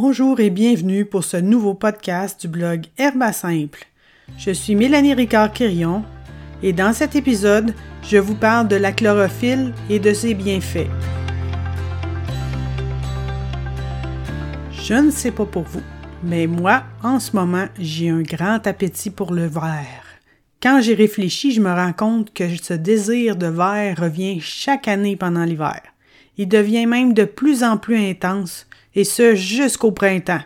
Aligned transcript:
Bonjour 0.00 0.38
et 0.38 0.50
bienvenue 0.50 1.04
pour 1.04 1.24
ce 1.24 1.36
nouveau 1.36 1.74
podcast 1.74 2.42
du 2.42 2.46
blog 2.46 2.86
Herba 2.98 3.32
Simple. 3.32 3.84
Je 4.38 4.52
suis 4.52 4.76
Mélanie 4.76 5.12
Ricard-Quirion 5.12 6.04
et 6.62 6.72
dans 6.72 6.92
cet 6.92 7.16
épisode, 7.16 7.74
je 8.04 8.16
vous 8.16 8.36
parle 8.36 8.68
de 8.68 8.76
la 8.76 8.92
chlorophylle 8.92 9.74
et 9.90 9.98
de 9.98 10.12
ses 10.12 10.34
bienfaits. 10.34 10.86
Je 14.70 14.94
ne 14.94 15.10
sais 15.10 15.32
pas 15.32 15.46
pour 15.46 15.64
vous, 15.64 15.82
mais 16.22 16.46
moi, 16.46 16.84
en 17.02 17.18
ce 17.18 17.34
moment, 17.34 17.66
j'ai 17.76 18.08
un 18.08 18.22
grand 18.22 18.64
appétit 18.68 19.10
pour 19.10 19.32
le 19.32 19.46
vert. 19.46 20.04
Quand 20.62 20.80
j'y 20.80 20.94
réfléchis, 20.94 21.50
je 21.50 21.60
me 21.60 21.74
rends 21.74 21.92
compte 21.92 22.32
que 22.32 22.44
ce 22.54 22.74
désir 22.74 23.34
de 23.34 23.48
vert 23.48 23.98
revient 23.98 24.38
chaque 24.40 24.86
année 24.86 25.16
pendant 25.16 25.44
l'hiver. 25.44 25.82
Il 26.36 26.46
devient 26.46 26.86
même 26.86 27.14
de 27.14 27.24
plus 27.24 27.64
en 27.64 27.78
plus 27.78 27.96
intense, 27.96 28.68
et 28.94 29.04
ce 29.04 29.34
jusqu'au 29.34 29.92
printemps. 29.92 30.42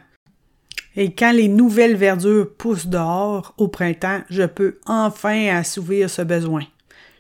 Et 0.95 1.14
quand 1.14 1.32
les 1.32 1.48
nouvelles 1.48 1.96
verdures 1.96 2.53
poussent 2.54 2.86
dehors 2.86 3.54
au 3.57 3.68
printemps, 3.68 4.21
je 4.29 4.43
peux 4.43 4.79
enfin 4.86 5.48
assouvir 5.48 6.11
ce 6.11 6.22
besoin. 6.22 6.64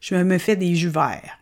Je 0.00 0.14
me 0.16 0.38
fais 0.38 0.56
des 0.56 0.74
jus 0.74 0.88
verts. 0.88 1.38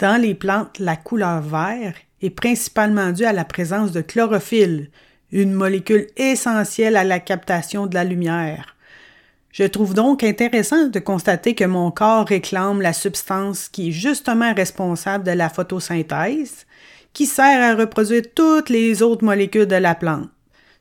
Dans 0.00 0.20
les 0.20 0.34
plantes, 0.34 0.78
la 0.78 0.96
couleur 0.96 1.40
vert 1.40 1.94
est 2.22 2.30
principalement 2.30 3.12
due 3.12 3.24
à 3.24 3.32
la 3.32 3.44
présence 3.44 3.92
de 3.92 4.00
chlorophylle, 4.00 4.90
une 5.32 5.52
molécule 5.52 6.08
essentielle 6.16 6.96
à 6.96 7.04
la 7.04 7.20
captation 7.20 7.86
de 7.86 7.94
la 7.94 8.04
lumière. 8.04 8.76
Je 9.52 9.64
trouve 9.64 9.94
donc 9.94 10.22
intéressant 10.22 10.88
de 10.88 10.98
constater 10.98 11.54
que 11.54 11.64
mon 11.64 11.90
corps 11.90 12.26
réclame 12.26 12.82
la 12.82 12.92
substance 12.92 13.68
qui 13.68 13.88
est 13.88 13.92
justement 13.92 14.52
responsable 14.52 15.24
de 15.24 15.30
la 15.30 15.48
photosynthèse, 15.48 16.66
qui 17.16 17.24
sert 17.24 17.62
à 17.62 17.74
reproduire 17.74 18.24
toutes 18.34 18.68
les 18.68 19.02
autres 19.02 19.24
molécules 19.24 19.64
de 19.64 19.76
la 19.76 19.94
plante. 19.94 20.28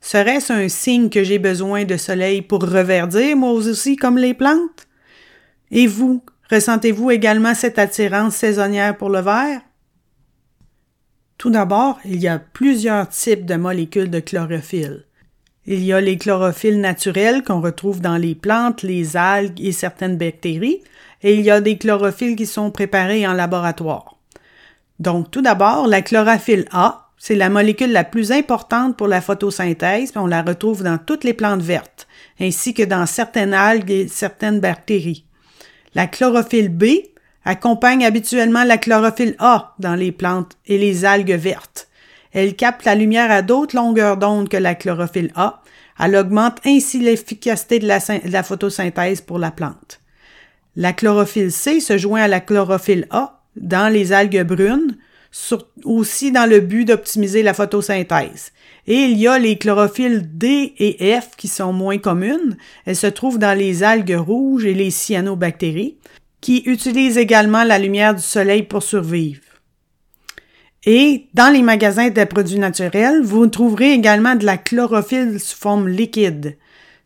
Serait-ce 0.02 0.52
un 0.52 0.68
signe 0.68 1.10
que 1.10 1.24
j'ai 1.24 1.40
besoin 1.40 1.86
de 1.86 1.96
soleil 1.96 2.42
pour 2.42 2.62
reverdir, 2.62 3.38
moi 3.38 3.52
aussi, 3.52 3.96
comme 3.96 4.18
les 4.18 4.34
plantes? 4.34 4.86
Et 5.72 5.88
vous, 5.88 6.26
ressentez-vous 6.52 7.10
également 7.10 7.56
cette 7.56 7.80
attirance 7.80 8.36
saisonnière 8.36 8.98
pour 8.98 9.08
le 9.08 9.22
vert? 9.22 9.62
Tout 11.38 11.52
d'abord, 11.52 12.00
il 12.04 12.20
y 12.20 12.28
a 12.28 12.38
plusieurs 12.38 13.08
types 13.08 13.46
de 13.46 13.56
molécules 13.56 14.10
de 14.10 14.20
chlorophylle. 14.20 15.06
Il 15.66 15.86
y 15.86 15.94
a 15.94 16.02
les 16.02 16.18
chlorophylles 16.18 16.82
naturelles 16.82 17.46
qu'on 17.46 17.62
retrouve 17.62 18.02
dans 18.02 18.18
les 18.18 18.36
plantes, 18.36 18.84
les 18.84 19.16
algues 19.16 19.62
et 19.62 19.72
certaines 19.72 20.18
bactéries, 20.18 20.82
et 21.24 21.36
il 21.36 21.44
y 21.44 21.50
a 21.50 21.62
des 21.62 21.78
chlorophylles 21.78 22.36
qui 22.36 22.46
sont 22.46 22.72
préparés 22.72 23.26
en 23.26 23.32
laboratoire. 23.32 24.15
Donc, 25.00 25.32
tout 25.32 25.42
d'abord, 25.42 25.88
la 25.88 26.02
chlorophylle 26.02 26.66
A, 26.72 27.10
c'est 27.18 27.36
la 27.36 27.50
molécule 27.50 27.92
la 27.92 28.04
plus 28.04 28.32
importante 28.32 28.98
pour 28.98 29.08
la 29.08 29.22
photosynthèse, 29.22 30.14
on 30.16 30.28
la 30.28 30.42
retrouve 30.42 30.84
dans 30.84 30.98
toutes 30.98 31.24
les 31.24 31.34
plantes 31.34 31.62
vertes, 31.62 32.08
ainsi 32.40 32.74
que 32.74 32.84
dans 32.84 33.06
certaines 33.06 33.54
algues 33.54 33.92
et 33.92 34.08
certaines 34.08 34.60
bactéries. 34.60 35.26
La 35.96 36.08
chlorophylle 36.08 36.70
B 36.70 36.86
accompagne 37.46 38.06
habituellement 38.06 38.64
la 38.64 38.78
chlorophylle 38.78 39.36
A 39.40 39.76
dans 39.80 39.96
les 39.96 40.12
plantes 40.12 40.58
et 40.66 40.78
les 40.78 41.06
algues 41.06 41.32
vertes. 41.32 41.88
Elle 42.34 42.56
capte 42.56 42.84
la 42.84 42.96
lumière 42.96 43.32
à 43.32 43.42
d'autres 43.42 43.78
longueurs 43.78 44.18
d'onde 44.18 44.50
que 44.50 44.58
la 44.58 44.76
chlorophylle 44.76 45.32
A. 45.36 45.62
Elle 45.98 46.18
augmente 46.18 46.60
ainsi 46.66 47.00
l'efficacité 47.00 47.80
de, 47.80 47.88
la, 47.88 48.44
photosynthèse 48.44 49.22
pour 49.22 49.40
la 49.40 49.52
plante. 49.52 50.02
La 50.76 50.92
chlorophylle 50.92 51.54
C 51.54 51.80
se 51.80 51.98
joint 51.98 52.24
à 52.24 52.28
la 52.28 52.42
chlorophylle 52.42 53.08
A 53.12 53.35
dans 53.56 53.92
les 53.92 54.14
algues 54.14 54.44
brunes, 54.44 54.98
aussi 55.84 56.32
dans 56.32 56.50
le 56.50 56.60
but 56.60 56.86
d'optimiser 56.86 57.44
la 57.44 57.54
photosynthèse. 57.54 58.52
Et 58.88 59.04
il 59.06 59.18
y 59.18 59.28
a 59.28 59.40
les 59.40 59.58
chlorophylles 59.58 60.30
D 60.34 60.74
et 60.78 61.20
F 61.20 61.32
qui 61.36 61.48
sont 61.48 61.74
moins 61.74 61.98
communes. 61.98 62.56
Elles 62.86 62.96
se 62.96 63.08
trouvent 63.08 63.40
dans 63.40 63.58
les 63.58 63.84
algues 63.84 64.18
rouges 64.18 64.66
et 64.66 64.74
les 64.74 64.92
cyanobactéries, 64.92 65.98
qui 66.40 66.64
utilisent 66.66 67.18
également 67.18 67.64
la 67.64 67.80
lumière 67.80 68.16
du 68.16 68.22
soleil 68.22 68.64
pour 68.64 68.84
survivre. 68.84 69.42
Et 70.86 71.26
dans 71.34 71.52
les 71.52 71.64
magasins 71.64 72.12
de 72.12 72.24
produits 72.26 72.60
naturels, 72.60 73.22
vous 73.24 73.48
trouverez 73.48 73.94
également 73.94 74.36
de 74.36 74.46
la 74.46 74.58
chlorophylle 74.58 75.40
sous 75.40 75.58
forme 75.58 75.88
liquide. 75.88 76.58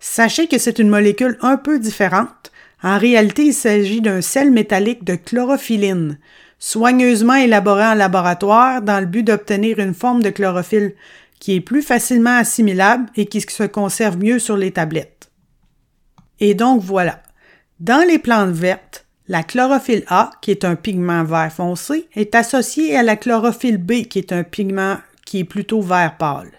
Sachez 0.02 0.48
que 0.48 0.58
c'est 0.58 0.80
une 0.80 0.90
molécule 0.90 1.38
un 1.42 1.56
peu 1.56 1.80
différente. 1.80 2.52
En 2.82 2.98
réalité, 2.98 3.48
il 3.48 3.54
s'agit 3.54 4.02
d'un 4.02 4.22
sel 4.22 4.52
métallique 4.52 5.04
de 5.04 5.16
chlorophylline, 5.16 6.18
soigneusement 6.60 7.36
élaboré 7.36 7.84
en 7.84 7.94
laboratoire 7.94 8.82
dans 8.82 9.00
le 9.00 9.06
but 9.06 9.24
d'obtenir 9.24 9.80
une 9.80 9.94
forme 9.94 10.22
de 10.22 10.30
chlorophylle 10.30 10.94
qui 11.40 11.56
est 11.56 11.62
plus 11.62 11.82
facilement 11.82 12.38
assimilable 12.38 13.10
et 13.16 13.26
qui 13.26 13.42
se 13.42 13.64
conserve 13.64 14.18
mieux 14.18 14.40
sur 14.40 14.58
les 14.58 14.72
tablettes. 14.72 15.30
Et 16.40 16.54
donc 16.54 16.82
voilà. 16.82 17.22
Dans 17.80 18.06
les 18.06 18.20
plantes 18.20 18.52
vertes, 18.54 19.06
la 19.28 19.44
chlorophylle 19.44 20.04
A, 20.08 20.32
qui 20.42 20.52
est 20.52 20.66
un 20.66 20.76
pigment 20.76 21.24
vert 21.24 21.52
foncé, 21.52 22.08
est 22.16 22.36
associée 22.36 22.96
à 22.96 23.04
la 23.04 23.16
chlorophylle 23.16 23.78
B, 23.78 24.04
qui 24.04 24.20
est 24.20 24.34
un 24.34 24.44
pigment 24.44 24.98
qui 25.26 25.40
est 25.40 25.46
plutôt 25.46 25.82
vert 25.82 26.18
pâle. 26.18 26.52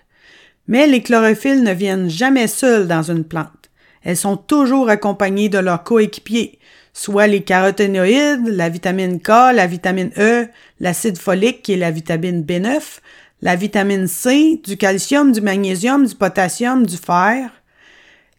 Mais 0.69 0.87
les 0.87 1.03
chlorophylles 1.03 1.63
ne 1.63 1.73
viennent 1.73 2.09
jamais 2.09 2.47
seules 2.47 2.87
dans 2.87 3.03
une 3.03 3.25
plante. 3.25 3.60
Elles 4.03 4.17
sont 4.17 4.37
toujours 4.37 4.89
accompagnées 4.89 5.49
de 5.49 5.59
leurs 5.59 5.85
coéquipiers, 5.85 6.59
soit 6.93 7.27
les 7.27 7.43
caroténoïdes, 7.43 8.47
la 8.47 8.69
vitamine 8.69 9.21
K, 9.21 9.29
la 9.55 9.67
vitamine 9.67 10.11
E, 10.19 10.49
l'acide 10.81 11.19
folique 11.19 11.63
qui 11.63 11.75
est 11.75 11.77
la 11.77 11.91
vitamine 11.91 12.43
B9, 12.43 13.01
la 13.43 13.57
vitamine 13.57 14.07
C, 14.07 14.61
du 14.65 14.77
calcium, 14.77 15.33
du 15.33 15.41
magnésium, 15.41 16.07
du 16.07 16.15
potassium, 16.15 16.85
du 16.85 16.97
fer. 16.97 17.51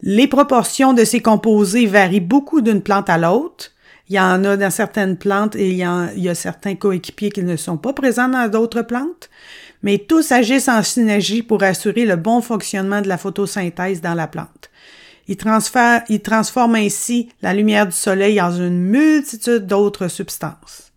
Les 0.02 0.28
proportions 0.28 0.94
de 0.94 1.04
ces 1.04 1.22
composés 1.22 1.86
varient 1.86 2.20
beaucoup 2.20 2.62
d'une 2.62 2.82
plante 2.82 3.10
à 3.10 3.18
l'autre. 3.18 3.72
Il 4.10 4.16
y 4.16 4.20
en 4.20 4.44
a 4.44 4.58
dans 4.58 4.72
certaines 4.72 5.16
plantes 5.16 5.56
et 5.56 5.70
il 5.70 5.78
y, 5.78 5.84
a, 6.30 6.36
certains 6.36 6.76
coéquipiers 6.76 7.30
qui 7.30 7.44
ne 7.44 7.56
sont 7.56 7.78
pas 7.78 7.94
présents 7.94 8.28
dans 8.28 8.50
d'autres 8.50 8.82
plantes, 8.82 9.30
mais 9.84 10.00
tous 10.00 10.32
agissent 10.32 10.68
en 10.68 10.84
synergie 10.84 11.44
pour 11.44 11.64
assurer 11.64 12.06
le 12.06 12.18
bon 12.18 12.42
fonctionnement 12.42 13.02
de 13.02 13.08
la 13.08 13.18
photosynthèse 13.18 14.02
dans 14.02 14.16
la 14.16 14.28
plante. 14.28 14.71
Ils 16.10 16.22
transforment 16.22 16.76
ainsi 16.76 17.30
la 17.42 17.54
lumière 17.54 17.88
du 17.88 17.94
soleil 17.94 18.42
en 18.42 18.52
une 18.52 18.82
multitude 18.82 19.66
d'autres 19.66 20.10
substances. 20.10 20.92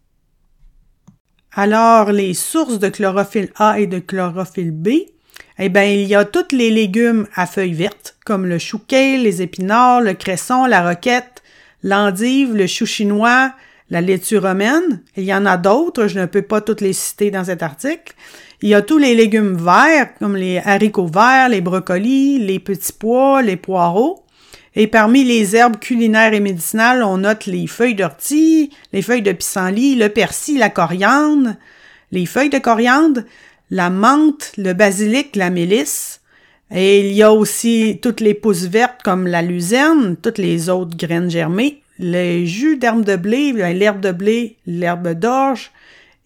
Alors, 1.53 2.11
les 2.11 2.35
sources 2.35 2.81
de 2.81 2.89
chlorophylle 2.89 3.53
A 3.55 3.79
et 3.79 3.87
de 3.87 4.01
chlorophylle 4.01 4.73
B, 4.73 4.89
eh 5.61 5.69
bien, 5.69 5.85
il 5.85 6.09
y 6.09 6.17
a 6.17 6.25
tous 6.25 6.51
les 6.51 6.71
légumes 6.71 7.29
à 7.37 7.47
feuilles 7.47 7.75
vertes, 7.75 8.17
comme 8.25 8.45
le 8.45 8.59
chou 8.59 8.81
les 8.91 9.41
épinards, 9.41 10.01
le 10.01 10.15
cresson, 10.15 10.67
la 10.67 10.89
roquette, 10.89 11.45
l'endive, 11.85 12.57
le 12.57 12.67
chou 12.67 12.87
chinois, 12.87 13.53
la 13.89 14.01
laitue 14.01 14.39
romaine. 14.39 15.03
Il 15.17 15.23
y 15.23 15.33
en 15.33 15.47
a 15.47 15.57
d'autres, 15.57 16.09
je 16.09 16.19
ne 16.19 16.27
peux 16.27 16.43
pas 16.43 16.61
toutes 16.61 16.81
les 16.81 16.93
citer 16.93 17.31
dans 17.31 17.45
cet 17.45 17.63
article. 17.63 18.15
Il 18.63 18.69
y 18.69 18.75
a 18.75 18.83
tous 18.83 18.99
les 18.99 19.15
légumes 19.15 19.57
verts, 19.57 20.15
comme 20.19 20.35
les 20.35 20.59
haricots 20.59 21.07
verts, 21.07 21.51
les 21.51 21.61
brocolis, 21.61 22.41
les 22.41 22.59
petits 22.59 22.93
pois, 22.93 23.43
les 23.43 23.57
poireaux. 23.57 24.24
Et 24.77 24.89
parmi 24.89 25.23
les 25.23 25.55
herbes 25.55 25.79
culinaires 25.79 26.35
et 26.35 26.41
médicinales, 26.41 27.03
on 27.05 27.19
note 27.19 27.47
les 27.47 27.67
feuilles 27.67 27.95
d'ortie, 27.95 28.71
les 28.93 29.03
feuilles 29.03 29.23
de 29.23 29.33
pissenlit, 29.33 29.95
le 29.95 30.09
persil, 30.09 30.59
la 30.59 30.71
coriandre, 30.71 31.55
les 32.11 32.27
feuilles 32.27 32.51
de 32.51 32.59
coriandre, 32.59 33.23
la 33.71 33.89
menthe, 33.89 34.53
le 34.57 34.73
basilic, 34.73 35.37
la 35.37 35.51
mélisse, 35.51 36.21
et 36.73 37.01
il 37.01 37.13
y 37.13 37.23
a 37.23 37.33
aussi 37.33 38.01
toutes 38.03 38.21
les 38.21 38.35
pousses 38.35 38.65
vertes 38.65 39.03
comme 39.05 39.29
la 39.29 39.43
luzerne, 39.43 40.17
toutes 40.17 40.39
les 40.39 40.69
autres 40.69 40.97
graines 40.97 41.31
germées, 41.31 41.83
les 42.01 42.47
jus 42.47 42.77
d'herbe 42.77 43.05
de 43.05 43.15
blé, 43.15 43.53
ben, 43.53 43.77
l'herbe 43.77 44.01
de 44.01 44.11
blé, 44.11 44.57
l'herbe 44.67 45.13
d'orge 45.13 45.71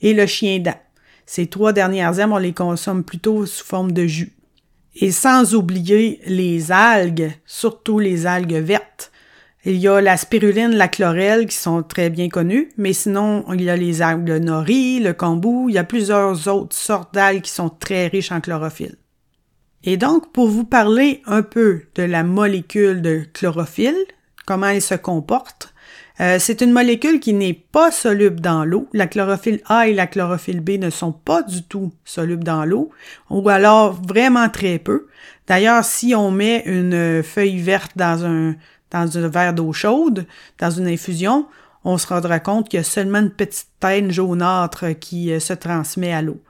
et 0.01 0.15
le 0.15 0.25
chien 0.27 0.61
dent. 0.61 0.81
Ces 1.27 1.49
trois 1.49 1.75
dernières 1.75 2.19
herbes, 2.19 2.33
on 2.33 2.39
les 2.39 2.55
consomme 2.55 3.05
plutôt 3.05 3.45
sous 3.45 3.65
forme 3.65 3.93
de 3.93 4.07
jus. 4.07 4.33
Et 5.01 5.13
sans 5.13 5.55
oublier 5.55 6.21
les 6.27 6.73
algues, 6.73 7.31
surtout 7.47 8.01
les 8.01 8.27
algues 8.27 8.55
vertes. 8.55 9.13
Il 9.65 9.77
y 9.77 9.87
a 9.87 10.01
la 10.01 10.17
spiruline, 10.17 10.75
la 10.75 10.89
chlorelle 10.89 11.47
qui 11.47 11.57
sont 11.57 11.83
très 11.83 12.11
bien 12.11 12.29
connues, 12.29 12.71
mais 12.77 12.93
sinon, 12.93 13.45
il 13.53 13.63
y 13.63 13.71
a 13.71 13.77
les 13.77 14.03
algues 14.03 14.41
nori, 14.41 14.99
le 14.99 15.13
kombu, 15.13 15.69
il 15.69 15.75
y 15.75 15.79
a 15.79 15.85
plusieurs 15.85 16.49
autres 16.49 16.77
sortes 16.77 17.15
d'algues 17.15 17.43
qui 17.43 17.51
sont 17.51 17.69
très 17.69 18.09
riches 18.09 18.33
en 18.33 18.41
chlorophylle. 18.41 18.97
Et 19.85 19.97
donc, 19.97 20.33
pour 20.33 20.49
vous 20.49 20.65
parler 20.65 21.23
un 21.27 21.43
peu 21.43 21.83
de 21.95 22.03
la 22.03 22.25
molécule 22.25 23.03
de 23.03 23.23
chlorophylle, 23.33 24.05
comment 24.47 24.69
elle 24.69 24.83
se 24.83 24.95
comporte, 24.95 25.75
euh, 26.21 26.39
c'est 26.41 26.61
une 26.61 26.73
molécule 26.73 27.21
qui 27.21 27.33
n'est 27.33 27.55
pas 27.55 27.91
soluble 27.91 28.41
dans 28.41 28.65
l'eau. 28.65 28.89
La 28.93 29.07
chlorophylle 29.07 29.61
A 29.67 29.89
et 29.89 29.95
la 29.95 30.07
chlorophylle 30.07 30.61
B 30.61 30.71
ne 30.71 30.91
sont 30.91 31.13
pas 31.13 31.43
du 31.43 31.63
tout 31.63 31.93
solubles 32.05 32.45
dans 32.45 32.65
l'eau, 32.65 32.91
ou 33.31 33.49
alors 33.49 33.93
vraiment 33.93 34.49
très 34.49 34.79
peu. 34.79 35.07
D'ailleurs, 35.47 35.85
si 35.85 36.15
on 36.15 36.31
met 36.31 36.63
une 36.67 37.23
feuille 37.23 37.61
verte 37.61 37.93
dans 37.97 38.25
un, 38.25 38.57
dans 38.91 39.19
un 39.19 39.29
verre 39.29 39.55
d'eau 39.55 39.73
chaude, 39.73 40.27
dans 40.59 40.71
une 40.71 40.89
infusion, 40.89 41.47
on 41.85 41.99
se 41.99 42.07
rendra 42.09 42.41
compte 42.41 42.69
qu'il 42.69 42.79
y 42.79 42.81
a 42.81 42.85
seulement 42.85 43.21
une 43.21 43.31
petite 43.31 43.69
teinte 43.79 44.11
jaunâtre 44.11 44.99
qui 44.99 45.33
euh, 45.33 45.41
se 45.41 45.53
transmet 45.53 46.13
à 46.13 46.23
l'eau. 46.23 46.41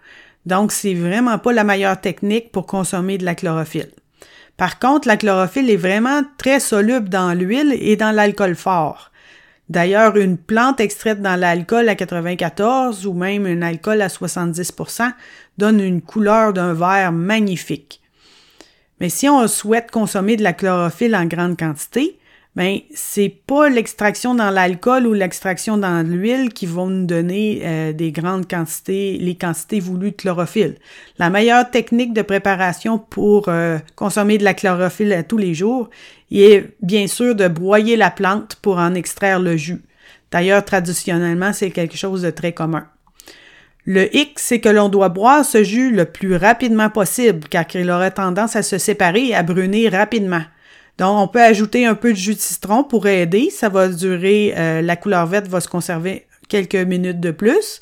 Donc, 0.46 0.72
c'est 0.72 0.94
vraiment 0.94 1.38
pas 1.38 1.52
la 1.52 1.64
meilleure 1.64 2.00
technique 2.00 2.50
pour 2.52 2.66
consommer 2.66 3.18
de 3.18 3.24
la 3.26 3.34
chlorophylle. 3.34 3.90
Par 4.56 4.78
contre, 4.78 5.06
la 5.06 5.18
chlorophylle 5.18 5.70
est 5.70 5.76
vraiment 5.76 6.22
très 6.38 6.58
soluble 6.58 7.10
dans 7.10 7.34
l'huile 7.34 7.76
et 7.78 7.96
dans 7.96 8.12
l'alcool 8.12 8.56
fort. 8.56 9.12
D'ailleurs, 9.68 10.16
une 10.16 10.38
plante 10.38 10.80
extraite 10.80 11.20
dans 11.20 11.38
l'alcool 11.38 11.88
à 11.88 11.94
94 11.94 13.06
ou 13.06 13.12
même 13.12 13.44
un 13.44 13.60
alcool 13.60 14.00
à 14.00 14.08
70 14.08 14.72
donne 15.58 15.80
une 15.80 16.00
couleur 16.00 16.52
d'un 16.54 16.72
vert 16.72 17.12
magnifique. 17.12 18.00
Mais 19.00 19.10
si 19.10 19.28
on 19.28 19.46
souhaite 19.46 19.90
consommer 19.90 20.36
de 20.36 20.42
la 20.42 20.54
chlorophylle 20.54 21.14
en 21.14 21.26
grande 21.26 21.58
quantité, 21.58 22.18
ben 22.56 22.80
c'est 22.92 23.32
pas 23.46 23.68
l'extraction 23.68 24.34
dans 24.34 24.50
l'alcool 24.50 25.06
ou 25.06 25.12
l'extraction 25.12 25.76
dans 25.76 26.04
l'huile 26.04 26.52
qui 26.52 26.66
vont 26.66 26.88
nous 26.88 27.06
donner 27.06 27.60
euh, 27.62 27.92
des 27.92 28.10
grandes 28.10 28.48
quantités, 28.48 29.16
les 29.18 29.36
quantités 29.36 29.80
voulues 29.80 30.10
de 30.10 30.16
chlorophylle. 30.16 30.76
La 31.18 31.30
meilleure 31.30 31.70
technique 31.70 32.12
de 32.12 32.22
préparation 32.22 32.98
pour 32.98 33.48
euh, 33.48 33.78
consommer 33.94 34.38
de 34.38 34.44
la 34.44 34.54
chlorophylle 34.54 35.24
tous 35.28 35.38
les 35.38 35.54
jours 35.54 35.88
est 36.32 36.64
bien 36.82 37.06
sûr 37.06 37.34
de 37.34 37.46
broyer 37.48 37.96
la 37.96 38.10
plante 38.10 38.56
pour 38.56 38.78
en 38.78 38.94
extraire 38.94 39.38
le 39.38 39.56
jus. 39.56 39.82
D'ailleurs, 40.30 40.64
traditionnellement, 40.64 41.52
c'est 41.52 41.70
quelque 41.70 41.96
chose 41.96 42.22
de 42.22 42.30
très 42.30 42.52
commun. 42.52 42.86
Le 43.84 44.14
hic, 44.14 44.38
c'est 44.38 44.60
que 44.60 44.68
l'on 44.68 44.90
doit 44.90 45.08
boire 45.08 45.44
ce 45.44 45.64
jus 45.64 45.90
le 45.90 46.04
plus 46.04 46.36
rapidement 46.36 46.90
possible, 46.90 47.48
car 47.48 47.64
il 47.74 47.90
aurait 47.90 48.10
tendance 48.10 48.54
à 48.54 48.62
se 48.62 48.76
séparer 48.76 49.28
et 49.28 49.34
à 49.34 49.42
brunir 49.42 49.92
rapidement. 49.92 50.42
Donc, 50.98 51.16
on 51.16 51.28
peut 51.28 51.42
ajouter 51.42 51.86
un 51.86 51.94
peu 51.94 52.12
de 52.12 52.18
jus 52.18 52.34
de 52.34 52.40
citron 52.40 52.82
pour 52.82 53.06
aider. 53.06 53.50
Ça 53.50 53.68
va 53.68 53.88
durer, 53.88 54.52
euh, 54.56 54.82
la 54.82 54.96
couleur 54.96 55.26
verte 55.26 55.46
va 55.46 55.60
se 55.60 55.68
conserver 55.68 56.26
quelques 56.48 56.74
minutes 56.74 57.20
de 57.20 57.30
plus. 57.30 57.78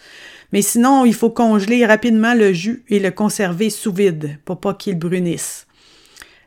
Mais 0.53 0.63
sinon, 0.63 1.05
il 1.05 1.15
faut 1.15 1.31
congeler 1.31 1.87
rapidement 1.87 2.35
le 2.35 2.53
jus 2.53 2.85
et 2.89 3.01
le 3.01 3.11
conserver 3.11 3.71
sous 3.71 3.93
vide 3.93 4.39
pour 4.45 4.61
pas 4.61 4.75
qu'il 4.75 4.99
brunisse. 4.99 5.67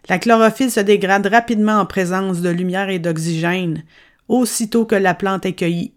La 0.08 0.20
chlorophylle 0.20 0.72
se 0.72 0.80
dégrade 0.80 1.28
rapidement 1.28 1.80
en 1.80 1.86
présence 1.86 2.42
de 2.42 2.50
lumière 2.50 2.90
et 2.90 3.00
d'oxygène, 3.00 3.84
aussitôt 4.28 4.86
que 4.86 4.96
la 4.96 5.14
plante 5.14 5.46
est 5.46 5.54
cueillie. 5.54 5.94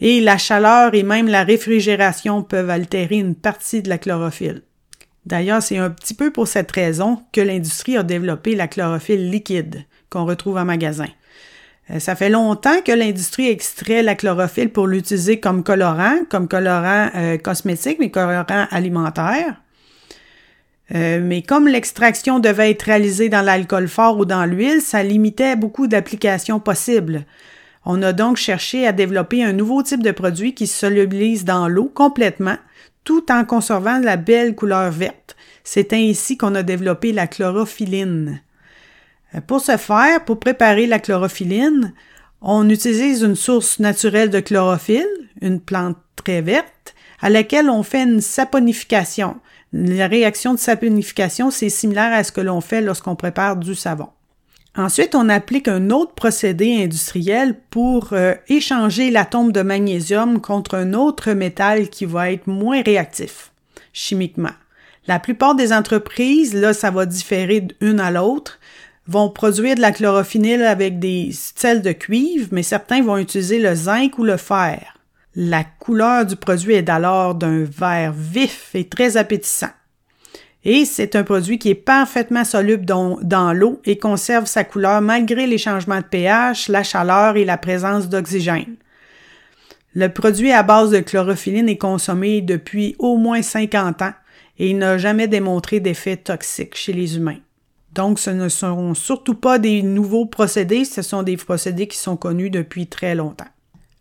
Et 0.00 0.20
la 0.20 0.38
chaleur 0.38 0.94
et 0.94 1.02
même 1.02 1.28
la 1.28 1.44
réfrigération 1.44 2.42
peuvent 2.42 2.70
altérer 2.70 3.16
une 3.16 3.34
partie 3.34 3.82
de 3.82 3.88
la 3.88 3.98
chlorophylle. 3.98 4.62
D'ailleurs, 5.26 5.62
c'est 5.62 5.78
un 5.78 5.90
petit 5.90 6.14
peu 6.14 6.30
pour 6.30 6.48
cette 6.48 6.70
raison 6.72 7.22
que 7.32 7.40
l'industrie 7.40 7.96
a 7.96 8.02
développé 8.02 8.54
la 8.54 8.68
chlorophylle 8.68 9.30
liquide 9.30 9.84
qu'on 10.08 10.24
retrouve 10.24 10.56
en 10.56 10.64
magasin. 10.64 11.08
Euh, 11.90 11.98
ça 11.98 12.16
fait 12.16 12.30
longtemps 12.30 12.80
que 12.84 12.92
l'industrie 12.92 13.48
extrait 13.48 14.02
la 14.02 14.14
chlorophylle 14.14 14.70
pour 14.70 14.86
l'utiliser 14.86 15.40
comme 15.40 15.62
colorant, 15.62 16.24
comme 16.28 16.48
colorant 16.48 17.10
euh, 17.14 17.36
cosmétique, 17.38 17.98
mais 17.98 18.10
colorant 18.10 18.66
alimentaire. 18.70 19.60
Euh, 20.94 21.20
mais 21.22 21.42
comme 21.42 21.68
l'extraction 21.68 22.40
devait 22.40 22.70
être 22.70 22.82
réalisée 22.82 23.28
dans 23.28 23.42
l'alcool 23.42 23.88
fort 23.88 24.18
ou 24.18 24.24
dans 24.24 24.44
l'huile, 24.44 24.80
ça 24.80 25.02
limitait 25.02 25.54
beaucoup 25.54 25.86
d'applications 25.86 26.58
possibles. 26.58 27.24
On 27.84 28.02
a 28.02 28.12
donc 28.12 28.36
cherché 28.36 28.86
à 28.86 28.92
développer 28.92 29.42
un 29.42 29.52
nouveau 29.52 29.82
type 29.82 30.02
de 30.02 30.10
produit 30.10 30.54
qui 30.54 30.66
se 30.66 30.78
solubilise 30.78 31.44
dans 31.44 31.68
l'eau 31.68 31.90
complètement, 31.92 32.56
tout 33.04 33.32
en 33.32 33.44
conservant 33.44 33.98
la 33.98 34.16
belle 34.16 34.54
couleur 34.54 34.90
verte. 34.90 35.36
C'est 35.64 35.92
ainsi 35.92 36.36
qu'on 36.36 36.54
a 36.54 36.62
développé 36.62 37.12
la 37.12 37.26
chlorophyline. 37.26 38.42
Euh, 39.34 39.40
pour 39.40 39.60
ce 39.60 39.76
faire, 39.76 40.24
pour 40.24 40.38
préparer 40.38 40.86
la 40.86 40.98
chlorophyline, 40.98 41.94
on 42.42 42.68
utilise 42.68 43.22
une 43.22 43.36
source 43.36 43.78
naturelle 43.78 44.30
de 44.30 44.40
chlorophylle, 44.40 45.06
une 45.40 45.60
plante 45.60 45.96
très 46.16 46.42
verte, 46.42 46.94
à 47.20 47.30
laquelle 47.30 47.68
on 47.70 47.82
fait 47.82 48.02
une 48.02 48.20
saponification. 48.20 49.36
La 49.72 50.06
réaction 50.06 50.54
de 50.54 50.58
saponification, 50.58 51.50
c'est 51.50 51.68
similaire 51.68 52.12
à 52.12 52.24
ce 52.24 52.32
que 52.32 52.40
l'on 52.40 52.60
fait 52.60 52.80
lorsqu'on 52.80 53.14
prépare 53.14 53.56
du 53.56 53.74
savon. 53.74 54.08
Ensuite, 54.76 55.14
on 55.14 55.28
applique 55.28 55.66
un 55.68 55.90
autre 55.90 56.14
procédé 56.14 56.82
industriel 56.84 57.56
pour 57.70 58.12
euh, 58.12 58.34
échanger 58.48 59.10
l'atome 59.10 59.50
de 59.50 59.62
magnésium 59.62 60.40
contre 60.40 60.76
un 60.76 60.94
autre 60.94 61.32
métal 61.32 61.88
qui 61.88 62.04
va 62.04 62.30
être 62.30 62.46
moins 62.46 62.82
réactif 62.82 63.50
chimiquement. 63.92 64.52
La 65.06 65.18
plupart 65.18 65.54
des 65.54 65.72
entreprises, 65.72 66.54
là, 66.54 66.72
ça 66.72 66.90
va 66.90 67.06
différer 67.06 67.66
d'une 67.80 68.00
à 68.00 68.10
l'autre, 68.10 68.60
vont 69.08 69.28
produire 69.28 69.74
de 69.74 69.80
la 69.80 69.92
chlorophylle 69.92 70.62
avec 70.62 71.00
des 71.00 71.30
sels 71.32 71.82
de 71.82 71.92
cuivre, 71.92 72.48
mais 72.52 72.62
certains 72.62 73.02
vont 73.02 73.16
utiliser 73.16 73.58
le 73.58 73.74
zinc 73.74 74.18
ou 74.18 74.24
le 74.24 74.36
fer. 74.36 74.96
La 75.34 75.64
couleur 75.64 76.26
du 76.26 76.36
produit 76.36 76.74
est 76.74 76.88
alors 76.88 77.34
d'un 77.34 77.64
vert 77.64 78.12
vif 78.12 78.70
et 78.74 78.88
très 78.88 79.16
appétissant. 79.16 79.70
Et 80.64 80.84
c'est 80.84 81.16
un 81.16 81.22
produit 81.22 81.58
qui 81.58 81.70
est 81.70 81.74
parfaitement 81.74 82.44
soluble 82.44 82.84
dans, 82.84 83.52
l'eau 83.52 83.80
et 83.84 83.96
conserve 83.96 84.46
sa 84.46 84.64
couleur 84.64 85.00
malgré 85.00 85.46
les 85.46 85.56
changements 85.56 86.00
de 86.00 86.04
pH, 86.04 86.68
la 86.68 86.82
chaleur 86.82 87.36
et 87.36 87.46
la 87.46 87.56
présence 87.56 88.08
d'oxygène. 88.08 88.76
Le 89.94 90.08
produit 90.08 90.52
à 90.52 90.62
base 90.62 90.90
de 90.90 91.00
chlorophylle 91.00 91.68
est 91.68 91.78
consommé 91.78 92.42
depuis 92.42 92.94
au 92.98 93.16
moins 93.16 93.42
50 93.42 94.02
ans 94.02 94.12
et 94.58 94.74
n'a 94.74 94.98
jamais 94.98 95.28
démontré 95.28 95.80
d'effet 95.80 96.16
toxique 96.16 96.76
chez 96.76 96.92
les 96.92 97.16
humains. 97.16 97.38
Donc, 97.92 98.20
ce 98.20 98.30
ne 98.30 98.48
sont 98.48 98.94
surtout 98.94 99.34
pas 99.34 99.58
des 99.58 99.82
nouveaux 99.82 100.26
procédés, 100.26 100.84
ce 100.84 101.02
sont 101.02 101.24
des 101.24 101.36
procédés 101.36 101.88
qui 101.88 101.98
sont 101.98 102.16
connus 102.16 102.50
depuis 102.50 102.86
très 102.86 103.14
longtemps. 103.14 103.48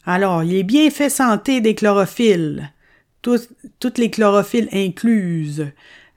Alors, 0.05 0.43
les 0.43 0.63
bienfaits 0.63 1.09
santé 1.09 1.61
des 1.61 1.73
chlorophylles, 1.73 2.71
toutes 3.21 3.97
les 3.97 4.11
chlorophylles 4.11 4.69
incluses, 4.71 5.71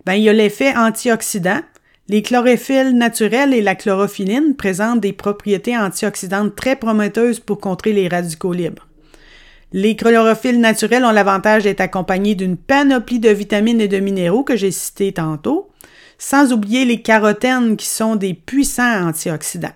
ben, 0.07 0.15
il 0.15 0.23
y 0.23 0.29
a 0.29 0.33
l'effet 0.33 0.75
antioxydant. 0.77 1.61
Les 2.09 2.23
chlorophylles 2.23 2.97
naturelles 2.97 3.55
et 3.55 3.63
la 3.63 3.75
chlorophyline 3.75 4.57
présentent 4.57 5.01
des 5.01 5.13
propriétés 5.13 5.77
antioxydantes 5.77 6.57
très 6.57 6.77
prometteuses 6.77 7.41
pour 7.41 7.61
contrer 7.61 7.93
les 7.93 8.09
radicaux 8.09 8.53
libres. 8.53 8.89
Les 9.73 9.97
chlorophylles 9.97 10.61
naturelles 10.61 11.05
ont 11.05 11.13
l'avantage 11.13 11.63
d'être 11.63 11.81
accompagnés 11.81 12.35
d'une 12.35 12.57
panoplie 12.57 13.21
de 13.21 13.31
vitamines 13.31 13.81
et 13.81 13.89
de 13.89 14.01
minéraux 14.01 14.45
que 14.45 14.57
j'ai 14.57 14.71
cités 14.71 15.13
tantôt, 15.13 15.71
sans 16.19 16.53
oublier 16.53 16.85
les 16.85 17.01
carotènes 17.01 17.77
qui 17.77 17.87
sont 17.87 18.17
des 18.17 18.35
puissants 18.35 19.09
antioxydants. 19.09 19.73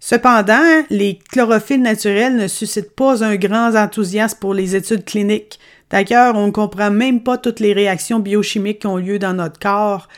Cependant, 0.00 0.84
les 0.90 1.18
chlorophylles 1.30 1.82
naturelles 1.82 2.36
ne 2.36 2.48
suscitent 2.48 2.94
pas 2.94 3.24
un 3.24 3.36
grand 3.36 3.74
enthousiasme 3.74 4.38
pour 4.38 4.54
les 4.54 4.76
études 4.76 5.04
cliniques. 5.04 5.58
D'ailleurs, 5.90 6.34
on 6.34 6.46
ne 6.46 6.52
comprend 6.52 6.90
même 6.90 7.22
pas 7.22 7.38
toutes 7.38 7.60
les 7.60 7.72
réactions 7.72 8.18
biochimiques 8.18 8.80
qui 8.80 8.86
ont 8.86 8.96
lieu 8.96 9.18
dans 9.18 9.34
notre 9.34 9.58
corps 9.58 10.08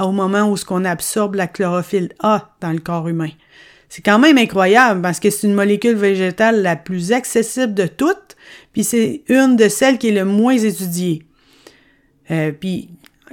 au 0.00 0.12
moment 0.12 0.50
où 0.50 0.56
ce 0.56 0.64
qu'on 0.64 0.84
absorbe 0.84 1.34
la 1.34 1.46
chlorophylle 1.46 2.12
A 2.20 2.50
dans 2.60 2.72
le 2.72 2.78
corps 2.78 3.08
humain. 3.08 3.30
C'est 3.88 4.02
quand 4.02 4.18
même 4.18 4.38
incroyable 4.38 5.00
parce 5.00 5.20
que 5.20 5.30
c'est 5.30 5.46
une 5.46 5.54
molécule 5.54 5.96
végétale 5.96 6.62
la 6.62 6.76
plus 6.76 7.12
accessible 7.12 7.74
de 7.74 7.86
toutes, 7.86 8.36
puis 8.72 8.84
c'est 8.84 9.22
une 9.28 9.56
de 9.56 9.68
celles 9.68 9.98
qui 9.98 10.08
est 10.08 10.12
le 10.12 10.24
moins 10.24 10.56
étudiée. 10.56 11.22
Euh, 12.30 12.52
puis 12.52 12.90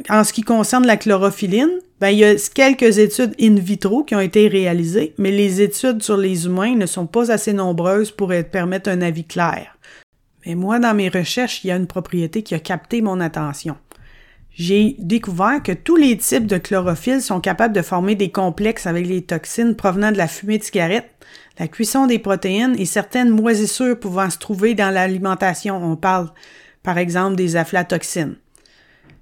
en 0.10 0.24
ce 0.24 0.34
qui 0.34 0.42
concerne 0.42 0.86
la 0.86 0.98
chlorophylline, 0.98 1.80
ben, 2.00 2.10
il 2.10 2.20
y 2.20 2.26
a 2.26 2.36
quelques 2.54 2.98
études 2.98 3.34
in 3.40 3.56
vitro 3.56 4.04
qui 4.04 4.16
ont 4.16 4.20
été 4.20 4.48
réalisées, 4.48 5.14
mais 5.18 5.32
les 5.32 5.62
études 5.62 6.04
sur 6.04 6.18
les 6.18 6.46
humains 6.46 6.76
ne 6.76 6.86
sont 6.86 7.08
pas 7.08 7.32
assez 7.32 7.54
nombreuses 7.54 8.12
pour 8.12 8.32
permettre 8.52 8.90
un 8.90 9.02
avis 9.02 9.26
clair. 9.26 9.78
Mais 10.46 10.56
moi, 10.56 10.80
dans 10.80 10.94
mes 10.94 11.10
recherches, 11.10 11.64
il 11.64 11.68
y 11.68 11.72
a 11.72 11.76
une 11.76 11.88
propriété 11.88 12.44
qui 12.44 12.56
a 12.56 12.60
capté 12.60 13.02
mon 13.02 13.20
attention. 13.20 13.78
J'ai 14.56 14.96
découvert 15.00 15.64
que 15.64 15.72
tous 15.72 15.96
les 15.96 16.16
types 16.18 16.46
de 16.46 16.58
chlorophylle 16.58 17.22
sont 17.22 17.40
capables 17.40 17.76
de 17.76 17.82
former 17.82 18.14
des 18.14 18.32
complexes 18.32 18.86
avec 18.86 19.08
les 19.08 19.24
toxines 19.24 19.76
provenant 19.76 20.12
de 20.12 20.18
la 20.18 20.28
fumée 20.28 20.60
de 20.60 20.64
cigarette, 20.64 21.10
la 21.58 21.68
cuisson 21.68 22.06
des 22.06 22.20
protéines 22.20 22.76
et 22.78 22.86
certaines 22.86 23.30
moisissures 23.30 24.00
pouvant 24.00 24.30
se 24.30 24.38
trouver 24.38 24.76
dans 24.76 24.94
l'alimentation. 24.94 25.84
On 25.84 25.96
parle, 25.96 26.30
par 26.84 27.00
exemple, 27.00 27.36
des 27.36 27.56
aflatoxines. 27.56 28.36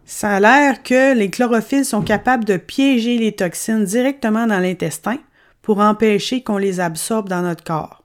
Ça 0.05 0.35
a 0.35 0.39
l'air 0.41 0.83
que 0.83 1.15
les 1.15 1.29
chlorophylles 1.29 1.85
sont 1.85 2.01
capables 2.01 2.43
de 2.43 2.57
piéger 2.57 3.17
les 3.17 3.31
toxines 3.31 3.85
directement 3.85 4.47
dans 4.47 4.59
l'intestin 4.59 5.17
pour 5.61 5.79
empêcher 5.79 6.43
qu'on 6.43 6.57
les 6.57 6.81
absorbe 6.81 7.29
dans 7.29 7.41
notre 7.41 7.63
corps. 7.63 8.00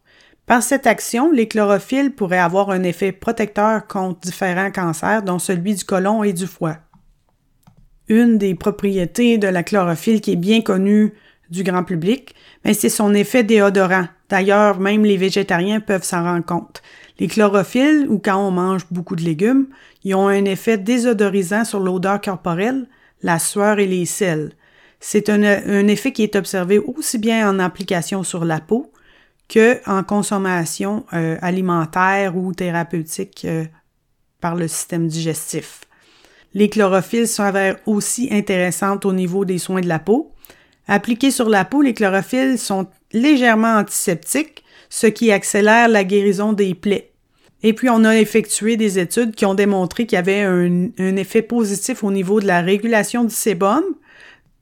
Par 0.46 0.62
cette 0.62 0.86
action, 0.86 1.32
les 1.32 1.48
chlorophylles 1.48 2.12
pourraient 2.12 2.38
avoir 2.38 2.70
un 2.70 2.84
effet 2.84 3.10
protecteur 3.10 3.86
contre 3.88 4.20
différents 4.20 4.70
cancers, 4.70 5.22
dont 5.22 5.40
celui 5.40 5.74
du 5.74 5.84
côlon 5.84 6.22
et 6.22 6.32
du 6.32 6.46
foie. 6.46 6.76
Une 8.08 8.38
des 8.38 8.54
propriétés 8.54 9.38
de 9.38 9.48
la 9.48 9.64
chlorophylle 9.64 10.20
qui 10.20 10.32
est 10.32 10.36
bien 10.36 10.60
connue 10.60 11.12
du 11.50 11.64
grand 11.64 11.82
public, 11.82 12.34
ben, 12.64 12.74
c'est 12.74 12.88
son 12.88 13.12
effet 13.14 13.42
déodorant. 13.42 14.06
D'ailleurs, 14.28 14.78
même 14.78 15.04
les 15.04 15.16
végétariens 15.16 15.80
peuvent 15.80 16.04
s'en 16.04 16.22
rendre 16.22 16.44
compte. 16.44 16.80
Les 17.18 17.26
chlorophylles, 17.26 18.06
ou 18.08 18.18
quand 18.18 18.36
on 18.36 18.52
mange 18.52 18.86
beaucoup 18.92 19.16
de 19.16 19.24
légumes, 19.24 19.66
ils 20.04 20.14
ont 20.14 20.28
un 20.28 20.44
effet 20.44 20.78
désodorisant 20.78 21.64
sur 21.64 21.80
l'odeur 21.80 22.20
corporelle, 22.20 22.86
la 23.22 23.40
sueur 23.40 23.80
et 23.80 23.86
les 23.86 24.06
sels. 24.06 24.52
C'est 25.00 25.28
un, 25.28 25.42
effet 25.88 26.12
qui 26.12 26.22
est 26.22 26.36
observé 26.36 26.78
aussi 26.78 27.18
bien 27.18 27.48
en 27.50 27.58
application 27.58 28.22
sur 28.22 28.44
la 28.44 28.60
peau 28.60 28.92
que 29.48 29.80
en 29.88 30.02
consommation 30.02 31.04
euh, 31.12 31.36
alimentaire 31.40 32.36
ou 32.36 32.52
thérapeutique 32.52 33.44
euh, 33.44 33.64
par 34.40 34.56
le 34.56 34.68
système 34.68 35.06
digestif. 35.06 35.80
Les 36.54 36.68
chlorophylles 36.68 37.28
s'avèrent 37.28 37.78
aussi 37.86 38.28
intéressantes 38.32 39.04
au 39.04 39.12
niveau 39.12 39.44
des 39.44 39.58
soins 39.58 39.80
de 39.80 39.88
la 39.88 39.98
peau. 39.98 40.32
Appliqués 40.88 41.30
sur 41.30 41.48
la 41.48 41.64
peau, 41.64 41.82
les 41.82 41.94
chlorophylles 41.94 42.58
sont 42.58 42.86
légèrement 43.12 43.76
antiseptiques, 43.76 44.64
ce 44.88 45.06
qui 45.06 45.32
accélère 45.32 45.88
la 45.88 46.04
guérison 46.04 46.52
des 46.52 46.74
plaies. 46.74 47.12
Et 47.62 47.72
puis, 47.72 47.88
on 47.90 48.04
a 48.04 48.16
effectué 48.16 48.76
des 48.76 48.98
études 48.98 49.34
qui 49.34 49.44
ont 49.44 49.54
démontré 49.54 50.06
qu'il 50.06 50.16
y 50.16 50.18
avait 50.18 50.42
un, 50.42 51.16
effet 51.16 51.42
positif 51.42 52.04
au 52.04 52.10
niveau 52.10 52.40
de 52.40 52.46
la 52.46 52.60
régulation 52.60 53.24
du 53.24 53.34
sébum, 53.34 53.82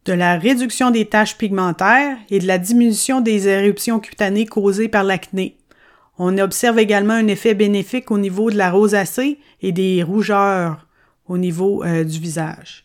de 0.04 0.12
la 0.12 0.38
réduction 0.38 0.90
des 0.90 1.06
taches 1.06 1.38
pigmentaires 1.38 2.16
et 2.30 2.38
de 2.38 2.46
la 2.46 2.58
diminution 2.58 3.20
des 3.20 3.48
éruptions 3.48 4.00
cutanées 4.00 4.46
causées 4.46 4.88
par 4.88 5.04
l'acné. 5.04 5.56
On 6.18 6.38
observe 6.38 6.78
également 6.78 7.14
un 7.14 7.26
effet 7.26 7.54
bénéfique 7.54 8.10
au 8.10 8.18
niveau 8.18 8.50
de 8.50 8.56
la 8.56 8.70
rosacée 8.70 9.38
et 9.62 9.72
des 9.72 10.02
rougeurs 10.02 10.86
au 11.26 11.38
niveau 11.38 11.82
euh, 11.82 12.04
du 12.04 12.18
visage. 12.18 12.84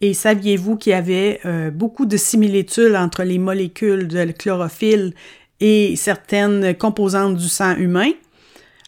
Et 0.00 0.14
saviez-vous 0.14 0.76
qu'il 0.76 0.90
y 0.90 0.94
avait 0.94 1.38
euh, 1.44 1.70
beaucoup 1.70 2.06
de 2.06 2.16
similitudes 2.16 2.96
entre 2.96 3.22
les 3.22 3.38
molécules 3.38 4.08
de 4.08 4.32
chlorophylle 4.32 5.14
et 5.60 5.94
certaines 5.94 6.74
composantes 6.74 7.36
du 7.36 7.48
sang 7.48 7.76
humain? 7.76 8.10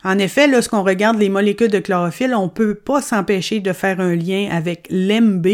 En 0.05 0.19
effet, 0.19 0.47
lorsqu'on 0.47 0.83
regarde 0.83 1.19
les 1.19 1.31
molécules 1.31 1.71
de 1.71 1.79
chlorophylle, 1.79 2.35
on 2.35 2.45
ne 2.45 2.51
peut 2.51 2.75
pas 2.75 3.01
s'empêcher 3.01 3.61
de 3.61 3.73
faire 3.73 4.01
un 4.01 4.15
lien 4.15 4.49
avec 4.53 4.87
l'MB, 4.91 5.47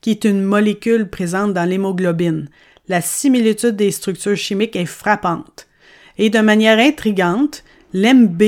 qui 0.00 0.10
est 0.12 0.24
une 0.24 0.44
molécule 0.44 1.10
présente 1.10 1.52
dans 1.52 1.68
l'hémoglobine. 1.68 2.48
La 2.86 3.00
similitude 3.00 3.74
des 3.74 3.90
structures 3.90 4.36
chimiques 4.36 4.76
est 4.76 4.86
frappante. 4.86 5.66
Et 6.18 6.30
de 6.30 6.38
manière 6.38 6.78
intrigante, 6.78 7.64
l'MB 7.92 8.42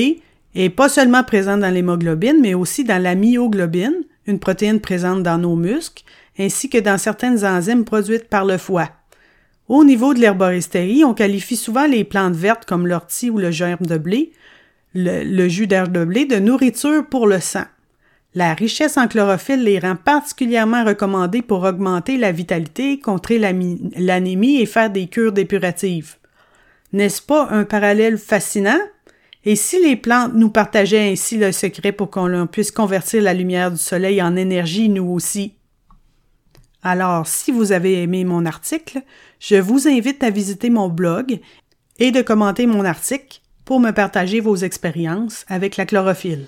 est 0.55 0.71
pas 0.71 0.89
seulement 0.89 1.25
présent 1.25 1.59
dans 1.59 1.75
l'hémoglobine, 1.75 2.39
mais 2.41 2.55
aussi 2.55 2.85
dans 2.85 3.03
la 3.03 3.17
myoglobine, 3.17 4.05
une 4.27 4.39
protéine 4.39 4.81
présente 4.81 5.25
dans 5.25 5.39
nos 5.39 5.57
muscles, 5.57 6.05
ainsi 6.39 6.71
que 6.71 6.79
dans 6.79 6.99
certaines 6.99 7.45
enzymes 7.45 7.85
produites 7.85 8.29
par 8.29 8.45
le 8.45 8.59
foie. 8.59 8.91
Au 9.67 9.85
niveau 9.85 10.15
de 10.15 10.21
l'herboristerie, 10.21 11.05
on 11.05 11.15
qualifie 11.15 11.57
souvent 11.57 11.87
les 11.87 12.05
plantes 12.05 12.37
vertes 12.37 12.65
comme 12.65 12.87
l'ortie 12.87 13.29
ou 13.29 13.39
le 13.39 13.51
germe 13.51 13.85
de 13.85 13.99
blé, 13.99 14.31
le, 14.95 15.49
jus 15.49 15.67
d'herbe 15.67 15.93
de 15.93 16.05
blé, 16.05 16.25
de 16.25 16.37
nourriture 16.37 17.07
pour 17.07 17.27
le 17.27 17.41
sang. 17.41 17.65
La 18.35 18.55
richesse 18.55 18.97
en 18.97 19.09
chlorophylle 19.09 19.65
les 19.65 19.79
rend 19.79 19.97
particulièrement 19.97 20.85
recommandés 20.85 21.43
pour 21.43 21.65
augmenter 21.65 22.17
la 22.17 22.31
vitalité, 22.31 23.01
contrer 23.01 23.39
l'anémie 23.39 24.61
et 24.61 24.67
faire 24.67 24.91
des 24.91 25.07
cures 25.07 25.33
dépuratives. 25.33 26.17
N'est-ce 26.93 27.23
pas 27.23 27.49
un 27.51 27.65
parallèle 27.65 28.19
fascinant? 28.19 28.79
Et 29.45 29.57
si 29.57 29.83
les 29.83 29.97
plantes 29.97 30.35
nous 30.35 30.51
partageaient 30.51 31.11
ainsi 31.11 31.39
le 31.39 31.53
secret 31.53 31.93
pour 31.93 32.11
qu'on 32.11 32.47
puisse 32.47 32.71
convertir 32.71 33.23
la 33.23 33.35
lumière 33.35 33.71
du 33.71 33.79
soleil 33.79 34.21
en 34.23 34.37
énergie, 34.37 34.89
nous 34.89 35.11
aussi? 35.11 35.55
Alors, 36.83 37.27
si 37.27 37.51
vous 37.51 37.73
avez 37.73 38.03
aimé 38.03 38.25
mon 38.25 38.47
article, 38.47 39.03
je 39.41 39.57
vous 39.57 39.89
invite 39.89 40.23
à 40.23 40.31
visiter 40.31 40.71
mon 40.71 40.89
blog 40.89 41.41
et 41.99 42.11
de 42.11 42.23
commenter 42.23 42.67
mon 42.67 42.85
article 42.85 43.41
pour 43.69 43.81
me 43.81 43.91
partager 43.91 44.41
vos 44.41 44.57
expériences 44.57 45.45
avec 45.47 45.77
la 45.77 45.85
chlorophylle. 45.85 46.47